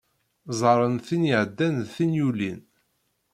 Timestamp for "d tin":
1.83-2.11